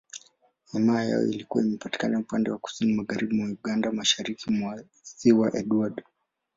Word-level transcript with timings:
Himaya 0.71 1.03
hiyo 1.05 1.27
ilikuwa 1.27 1.63
inapatikana 1.63 2.19
upande 2.19 2.51
wa 2.51 2.57
Kusini 2.57 2.93
Magharibi 2.93 3.35
mwa 3.35 3.47
Uganda, 3.49 3.91
Mashariki 3.91 4.51
mwa 4.51 4.83
Ziwa 5.03 5.57
Edward. 5.57 6.03